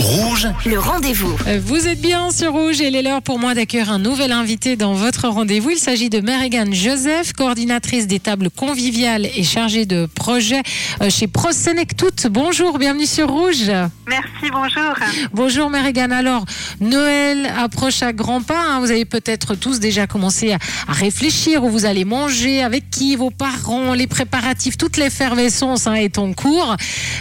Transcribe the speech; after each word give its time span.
Rouge, 0.00 0.48
Le 0.64 0.78
rendez-vous. 0.78 1.36
Euh, 1.46 1.60
Vous 1.62 1.86
êtes 1.86 2.00
bien 2.00 2.30
sur 2.30 2.52
Rouge 2.52 2.80
et 2.80 2.88
il 2.88 2.96
est 2.96 3.02
l'heure 3.02 3.20
pour 3.20 3.38
moi 3.38 3.52
d'accueillir 3.54 3.92
un 3.92 3.98
nouvel 3.98 4.32
invité 4.32 4.74
dans 4.74 4.94
votre 4.94 5.28
rendez-vous. 5.28 5.70
Il 5.70 5.78
s'agit 5.78 6.08
de 6.08 6.20
Merrigan 6.20 6.64
Joseph, 6.72 7.34
coordinatrice 7.34 8.06
des 8.06 8.18
tables 8.18 8.48
conviviales 8.48 9.26
et 9.36 9.42
chargée 9.44 9.84
de 9.84 10.06
projet 10.06 10.62
euh, 11.02 11.10
chez 11.10 11.26
ProSenectout. 11.26 12.06
Bonjour, 12.30 12.78
bienvenue 12.78 13.04
sur 13.04 13.28
Rouge. 13.28 13.70
Merci, 14.08 14.50
bonjour. 14.50 14.94
Bonjour 15.34 15.68
Merrigan. 15.68 16.10
Alors, 16.12 16.46
Noël 16.80 17.52
approche 17.58 18.02
à 18.02 18.14
grands 18.14 18.40
pas. 18.42 18.62
hein. 18.70 18.80
Vous 18.80 18.90
avez 18.90 19.04
peut-être 19.04 19.54
tous 19.54 19.80
déjà 19.80 20.06
commencé 20.06 20.52
à, 20.52 20.58
à 20.88 20.92
réfléchir 20.92 21.62
où 21.62 21.68
vous 21.68 21.84
allez 21.84 22.06
manger, 22.06 22.62
avec 22.62 22.88
qui, 22.90 23.16
vos 23.16 23.30
parents, 23.30 23.92
les 23.92 24.06
préparatifs, 24.06 24.78
toute 24.78 24.96
l'effervescence 24.96 25.86
hein, 25.86 25.92
est 25.94 26.16
en 26.16 26.32
cours. 26.32 26.74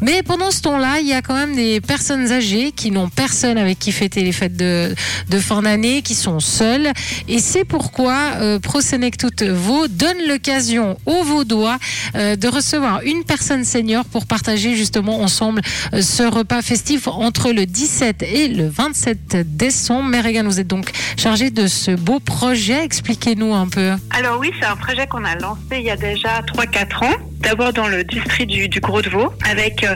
Mais 0.00 0.22
pendant 0.22 0.50
ce 0.50 0.62
temps-là, 0.62 1.00
il 1.00 1.06
y 1.06 1.12
a 1.12 1.20
quand 1.20 1.34
même 1.34 1.54
des 1.54 1.82
personnes 1.82 2.32
âgées 2.32 2.61
qui 2.70 2.92
n'ont 2.92 3.08
personne 3.08 3.58
avec 3.58 3.78
qui 3.78 3.90
fêter 3.90 4.22
les 4.22 4.32
fêtes 4.32 4.56
de, 4.56 4.94
fin 5.40 5.62
d'année, 5.62 6.02
qui 6.02 6.14
sont 6.14 6.38
seules. 6.38 6.92
Et 7.28 7.40
c'est 7.40 7.64
pourquoi 7.64 8.14
euh, 8.36 8.60
ProSenectout 8.60 9.30
Vaud 9.40 9.88
donne 9.88 10.18
l'occasion 10.28 10.98
aux 11.06 11.24
Vaudois 11.24 11.78
euh, 12.14 12.36
de 12.36 12.48
recevoir 12.48 13.00
une 13.02 13.24
personne 13.24 13.64
senior 13.64 14.04
pour 14.04 14.26
partager 14.26 14.76
justement 14.76 15.20
ensemble 15.20 15.62
euh, 15.94 16.02
ce 16.02 16.22
repas 16.22 16.62
festif 16.62 17.08
entre 17.08 17.50
le 17.50 17.66
17 17.66 18.22
et 18.22 18.48
le 18.48 18.68
27 18.68 19.56
décembre. 19.56 20.08
Merrigan, 20.08 20.44
vous 20.44 20.60
êtes 20.60 20.68
donc 20.68 20.90
chargé 21.16 21.50
de 21.50 21.66
ce 21.66 21.90
beau 21.90 22.20
projet. 22.20 22.84
Expliquez-nous 22.84 23.54
un 23.54 23.66
peu. 23.66 23.92
Alors 24.10 24.38
oui, 24.38 24.52
c'est 24.60 24.66
un 24.66 24.76
projet 24.76 25.06
qu'on 25.06 25.24
a 25.24 25.34
lancé 25.36 25.60
il 25.72 25.84
y 25.84 25.90
a 25.90 25.96
déjà 25.96 26.42
3-4 26.42 27.04
ans. 27.06 27.31
D'abord 27.42 27.72
dans 27.72 27.88
le 27.88 28.04
district 28.04 28.50
du, 28.50 28.80
Gros 28.80 29.02
de 29.02 29.10
Vaud, 29.10 29.32
avec 29.50 29.82
euh, 29.84 29.94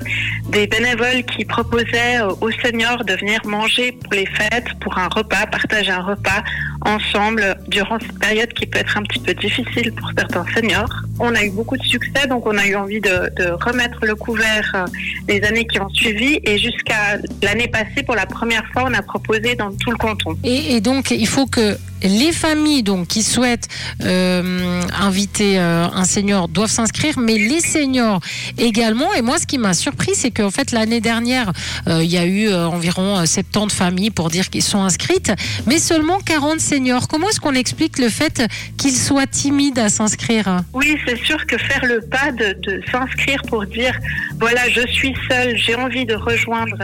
des 0.49 0.67
bénévoles 0.67 1.23
qui 1.25 1.45
proposaient 1.45 2.21
euh, 2.21 2.35
aux 2.41 2.51
seniors 2.51 3.05
de 3.05 3.15
venir 3.15 3.41
manger 3.47 3.93
pour 3.93 4.13
les 4.13 4.27
fêtes, 4.27 4.69
pour 4.81 4.99
un 4.99 5.09
repas, 5.09 5.47
partager 5.47 5.93
un 5.93 6.03
repas 6.03 6.43
ensemble 6.83 7.57
durant 7.69 7.99
cette 8.01 8.19
période 8.19 8.53
qui 8.53 8.67
peut 8.67 8.79
être 8.79 8.97
un 8.99 9.03
petit 9.03 9.21
peu 9.21 9.33
difficile 9.35 9.93
pour 9.93 10.11
certains 10.19 10.45
seniors. 10.55 11.06
On 11.19 11.35
a 11.35 11.43
eu 11.45 11.51
beaucoup 11.51 11.77
de 11.77 11.83
succès, 11.83 12.27
donc 12.29 12.47
on 12.47 12.57
a 12.57 12.67
eu 12.67 12.75
envie 12.77 13.01
de, 13.01 13.31
de 13.37 13.51
remettre 13.65 14.05
le 14.05 14.15
couvert 14.15 14.71
euh, 14.75 14.85
les 15.29 15.43
années 15.43 15.67
qui 15.67 15.81
ont 15.81 15.89
suivi 15.89 16.41
et 16.45 16.59
jusqu'à 16.59 17.19
l'année 17.43 17.69
passée, 17.69 18.03
pour 18.05 18.15
la 18.15 18.27
première 18.27 18.65
fois, 18.73 18.85
on 18.87 18.95
a 18.95 19.03
proposé 19.03 19.55
dans 19.55 19.73
tout 19.73 19.91
le 19.91 19.97
canton. 19.97 20.37
Et, 20.45 20.77
et 20.77 20.81
donc, 20.81 21.11
il 21.11 21.27
faut 21.27 21.47
que 21.47 21.77
les 22.03 22.33
familles 22.33 22.83
donc 22.83 23.09
qui 23.09 23.23
souhaitent 23.23 23.69
euh, 24.03 24.83
inviter 24.99 25.59
euh, 25.59 25.87
un 25.93 26.05
senior 26.05 26.49
doivent 26.49 26.71
s'inscrire, 26.71 27.19
mais 27.19 27.39
les 27.39 27.61
seniors 27.61 28.21
également. 28.59 29.13
Et 29.15 29.23
moi, 29.23 29.39
ce 29.39 29.47
qui 29.47 29.59
m'a 29.59 29.75
surpris, 29.75 30.13
c'est 30.15 30.31
qu'en 30.31 30.51
fait 30.51 30.73
l'année 30.73 31.01
dernière, 31.01 31.53
euh, 31.89 32.03
il 32.03 32.11
y 32.11 32.19
a 32.19 32.27
eu 32.27 32.49
euh, 32.49 32.69
environ 32.69 33.19
euh, 33.19 33.27
70 33.27 33.75
familles 33.75 34.11
pour 34.11 34.29
dire 34.31 34.51
qu'ils 34.51 34.63
sont 34.63 34.83
inscrites, 34.83 35.33
mais 35.67 35.79
seulement 35.79 36.19
40 36.21 36.61
seniors. 36.61 37.09
Comment 37.09 37.29
est-ce 37.29 37.41
qu'on 37.41 37.55
explique 37.55 37.99
le 37.99 38.09
fait 38.09 38.43
qu'ils 38.77 38.97
soient 38.97 39.27
timides 39.27 39.79
à 39.79 39.89
s'inscrire? 39.89 40.63
Oui, 40.75 40.99
c'est 41.07 41.17
sûr 41.25 41.47
que 41.47 41.57
faire 41.59 41.85
le 41.85 42.01
pas 42.01 42.33
de, 42.33 42.83
s'inscrire 42.91 43.41
pour 43.49 43.65
dire 43.67 43.99
voilà, 44.39 44.69
je 44.69 44.87
suis 44.89 45.15
seule, 45.31 45.57
j'ai 45.57 45.75
envie 45.75 46.05
de 46.05 46.15
rejoindre 46.15 46.79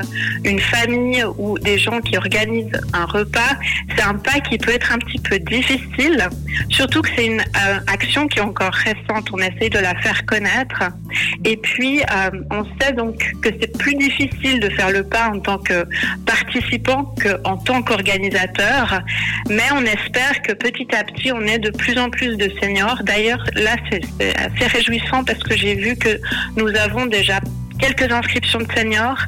une 0.44 0.60
famille 0.60 1.24
ou 1.36 1.58
des 1.58 1.78
gens 1.78 2.00
qui 2.00 2.16
organisent 2.16 2.80
un 2.92 3.04
repas, 3.04 3.56
c'est 3.94 4.02
un 4.02 4.14
pas 4.14 4.40
qui 4.40 4.58
peut 4.58 4.72
être 4.72 4.92
un 4.92 4.98
petit 4.98 5.18
peu 5.18 5.38
difficile, 5.38 6.28
surtout 6.70 7.02
que 7.02 7.08
c'est 7.14 7.26
une 7.26 7.40
euh, 7.40 7.78
action 7.86 8.26
qui 8.26 8.38
est 8.38 8.42
encore 8.42 8.72
récente, 8.72 9.28
on 9.32 9.38
essaye 9.38 9.70
de 9.70 9.78
la 9.78 9.94
faire 10.00 10.24
connaître. 10.26 10.82
Et 11.44 11.56
puis, 11.56 12.00
euh, 12.00 12.30
on 12.50 12.64
sait 12.80 12.92
donc 12.92 13.32
que 13.42 13.50
c'est 13.60 13.76
plus 13.76 13.94
difficile 13.94 14.60
de 14.60 14.68
faire 14.70 14.90
le 14.90 15.02
pas 15.02 15.28
en 15.28 15.40
tant 15.40 15.58
que 15.58 15.84
participant 16.26 17.14
qu'en 17.22 17.56
tant 17.58 17.82
qu'organisateur, 17.82 19.02
mais 19.48 19.68
on 19.74 19.84
espère 19.84 20.42
que 20.42 20.52
petit 20.52 20.88
à 20.94 21.04
petit, 21.04 21.32
on 21.32 21.42
ait 21.42 21.58
de 21.58 21.70
plus 21.70 21.98
en 21.98 22.10
plus 22.10 22.36
de 22.36 22.50
seniors. 22.60 23.02
D'ailleurs, 23.02 23.44
là, 23.54 23.76
c'est 23.90 24.00
c'est 24.18 24.36
assez 24.36 24.66
réjouissant 24.66 25.24
parce 25.24 25.42
que 25.42 25.56
j'ai 25.56 25.74
vu 25.74 25.96
que 25.96 26.20
nous 26.56 26.68
avons 26.76 27.06
déjà 27.06 27.40
quelques 27.78 28.12
inscriptions 28.12 28.60
de 28.60 28.72
seniors, 28.72 29.18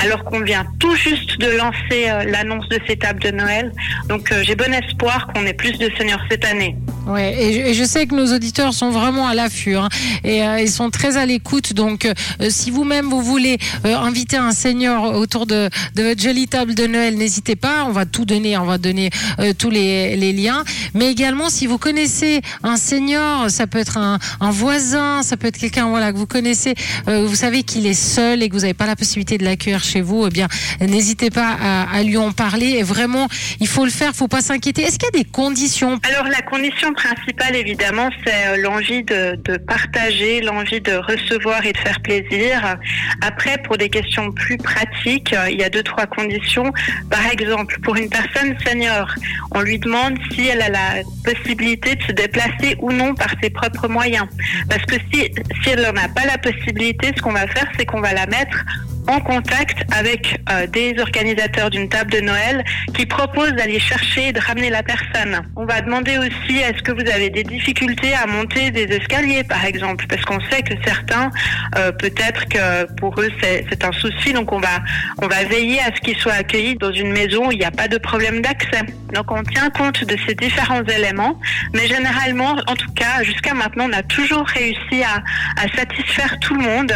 alors 0.00 0.24
qu'on 0.24 0.40
vient 0.40 0.66
tout 0.80 0.94
juste 0.96 1.38
de 1.38 1.56
lancer 1.56 2.08
euh, 2.08 2.24
l'annonce 2.24 2.68
de 2.68 2.78
ces 2.86 2.96
tables 2.96 3.22
de 3.22 3.30
Noël. 3.30 3.72
Donc 4.08 4.32
euh, 4.32 4.42
j'ai 4.42 4.56
bon 4.56 4.72
espoir 4.74 5.28
qu'on 5.28 5.46
ait 5.46 5.54
plus 5.54 5.78
de 5.78 5.88
seniors 5.96 6.20
cette 6.28 6.44
année. 6.44 6.76
Ouais, 7.06 7.34
et 7.42 7.74
je, 7.74 7.84
sais 7.84 8.06
que 8.06 8.14
nos 8.14 8.32
auditeurs 8.34 8.74
sont 8.74 8.90
vraiment 8.90 9.26
à 9.26 9.34
l'affût 9.34 9.76
hein, 9.76 9.88
et 10.22 10.44
euh, 10.44 10.60
ils 10.60 10.70
sont 10.70 10.90
très 10.90 11.16
à 11.16 11.26
l'écoute. 11.26 11.72
Donc, 11.72 12.04
euh, 12.04 12.12
si 12.50 12.70
vous-même 12.70 13.06
vous 13.06 13.22
voulez 13.22 13.58
euh, 13.84 13.96
inviter 13.96 14.36
un 14.36 14.52
senior 14.52 15.16
autour 15.16 15.46
de, 15.46 15.70
de 15.94 16.02
votre 16.02 16.20
jolie 16.20 16.46
table 16.46 16.74
de 16.74 16.86
Noël, 16.86 17.16
n'hésitez 17.16 17.56
pas. 17.56 17.84
On 17.86 17.92
va 17.92 18.04
tout 18.06 18.24
donner, 18.24 18.56
on 18.58 18.64
va 18.64 18.78
donner 18.78 19.10
euh, 19.38 19.52
tous 19.56 19.70
les, 19.70 20.16
les 20.16 20.32
liens. 20.32 20.62
Mais 20.94 21.10
également, 21.10 21.48
si 21.48 21.66
vous 21.66 21.78
connaissez 21.78 22.42
un 22.62 22.76
senior, 22.76 23.50
ça 23.50 23.66
peut 23.66 23.78
être 23.78 23.96
un, 23.96 24.18
un 24.40 24.50
voisin, 24.50 25.22
ça 25.22 25.36
peut 25.36 25.48
être 25.48 25.58
quelqu'un 25.58 25.88
voilà 25.88 26.12
que 26.12 26.18
vous 26.18 26.26
connaissez, 26.26 26.74
euh, 27.08 27.26
vous 27.26 27.34
savez 27.34 27.62
qu'il 27.62 27.86
est 27.86 27.94
seul 27.94 28.42
et 28.42 28.48
que 28.48 28.54
vous 28.54 28.60
n'avez 28.60 28.74
pas 28.74 28.86
la 28.86 28.96
possibilité 28.96 29.38
de 29.38 29.44
l'accueillir 29.44 29.82
chez 29.82 30.00
vous, 30.02 30.26
eh 30.26 30.30
bien, 30.30 30.48
n'hésitez 30.80 31.30
pas 31.30 31.56
à, 31.60 31.90
à 31.90 32.02
lui 32.02 32.18
en 32.18 32.32
parler. 32.32 32.76
Et 32.78 32.82
vraiment, 32.82 33.26
il 33.58 33.68
faut 33.68 33.84
le 33.84 33.90
faire, 33.90 34.14
faut 34.14 34.28
pas 34.28 34.42
s'inquiéter. 34.42 34.82
Est-ce 34.82 34.98
qu'il 34.98 35.08
y 35.14 35.18
a 35.18 35.22
des 35.22 35.28
conditions 35.28 35.98
Alors 36.02 36.30
la 36.30 36.42
condition 36.42 36.89
principale, 36.92 37.56
évidemment, 37.56 38.08
c'est 38.24 38.48
euh, 38.48 38.56
l'envie 38.58 39.02
de, 39.02 39.56
partager, 39.66 40.40
l'envie 40.40 40.80
de 40.80 40.92
recevoir 40.92 41.64
et 41.64 41.72
de 41.72 41.78
faire 41.78 42.00
plaisir. 42.00 42.76
Après, 43.22 43.58
pour 43.62 43.76
des 43.76 43.88
questions 43.88 44.32
plus 44.32 44.56
pratiques, 44.56 45.32
euh, 45.32 45.50
il 45.50 45.60
y 45.60 45.64
a 45.64 45.70
deux, 45.70 45.82
trois 45.82 46.06
conditions. 46.06 46.72
Par 47.10 47.26
exemple, 47.32 47.78
pour 47.80 47.96
une 47.96 48.08
personne 48.08 48.56
senior, 48.66 49.14
on 49.52 49.60
lui 49.60 49.78
demande 49.78 50.18
si 50.32 50.48
elle 50.48 50.62
a 50.62 50.68
la 50.68 51.02
possibilité 51.24 51.96
de 51.96 52.02
se 52.02 52.12
déplacer 52.12 52.76
ou 52.80 52.92
non 52.92 53.14
par 53.14 53.30
ses 53.42 53.50
propres 53.50 53.88
moyens. 53.88 54.26
Parce 54.68 54.84
que 54.84 54.96
si, 55.12 55.30
si 55.62 55.70
elle 55.70 55.82
n'en 55.82 56.02
a 56.02 56.08
pas 56.08 56.26
la 56.26 56.38
possibilité, 56.38 57.12
ce 57.16 57.22
qu'on 57.22 57.32
va 57.32 57.46
faire, 57.46 57.66
c'est 57.78 57.86
qu'on 57.86 58.00
va 58.00 58.12
la 58.12 58.26
mettre 58.26 58.64
en 59.10 59.20
contact 59.20 59.84
avec 59.92 60.40
euh, 60.50 60.66
des 60.66 60.94
organisateurs 61.00 61.70
d'une 61.70 61.88
table 61.88 62.12
de 62.12 62.20
Noël 62.20 62.64
qui 62.94 63.06
proposent 63.06 63.52
d'aller 63.52 63.80
chercher 63.80 64.28
et 64.28 64.32
de 64.32 64.40
ramener 64.40 64.70
la 64.70 64.82
personne. 64.82 65.42
On 65.56 65.64
va 65.64 65.80
demander 65.80 66.16
aussi 66.18 66.58
est-ce 66.58 66.82
que 66.82 66.92
vous 66.92 67.10
avez 67.10 67.28
des 67.30 67.42
difficultés 67.42 68.14
à 68.14 68.26
monter 68.26 68.70
des 68.70 68.84
escaliers 68.84 69.42
par 69.42 69.64
exemple? 69.64 70.06
Parce 70.08 70.24
qu'on 70.24 70.40
sait 70.50 70.62
que 70.62 70.74
certains 70.84 71.30
euh, 71.76 71.90
peut-être 71.92 72.46
que 72.48 72.92
pour 72.94 73.20
eux 73.20 73.30
c'est 73.42 73.84
un 73.84 73.92
souci 73.92 74.32
donc 74.32 74.52
on 74.52 74.60
va 74.60 74.80
on 75.22 75.26
va 75.26 75.44
veiller 75.44 75.80
à 75.80 75.94
ce 75.94 76.00
qu'ils 76.00 76.16
soient 76.16 76.34
accueillis 76.34 76.76
dans 76.76 76.92
une 76.92 77.10
maison 77.12 77.48
où 77.48 77.52
il 77.52 77.58
n'y 77.58 77.64
a 77.64 77.70
pas 77.70 77.88
de 77.88 77.98
problème 77.98 78.40
d'accès. 78.40 78.82
Donc 79.12 79.30
on 79.32 79.42
tient 79.42 79.70
compte 79.70 80.04
de 80.04 80.16
ces 80.26 80.34
différents 80.34 80.84
éléments 80.84 81.38
mais 81.74 81.86
généralement 81.88 82.56
en 82.66 82.76
tout 82.76 82.92
cas 82.94 83.22
jusqu'à 83.24 83.54
maintenant 83.54 83.86
on 83.88 83.92
a 83.92 84.02
toujours 84.02 84.46
réussi 84.46 85.02
à, 85.02 85.22
à 85.60 85.76
satisfaire 85.76 86.38
tout 86.40 86.54
le 86.54 86.62
monde 86.62 86.92